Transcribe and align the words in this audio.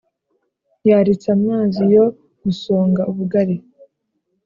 yaritse 0.89 1.27
amazi 1.37 1.81
yo 1.95 2.05
gusonga 2.43 3.01
ubugari 3.11 3.55